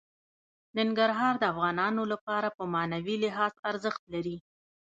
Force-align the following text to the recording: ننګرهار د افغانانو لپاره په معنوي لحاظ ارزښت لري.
ننګرهار 0.77 1.33
د 1.39 1.43
افغانانو 1.53 2.03
لپاره 2.11 2.47
په 2.57 2.63
معنوي 2.73 3.15
لحاظ 3.25 3.53
ارزښت 3.69 4.01
لري. 4.13 4.37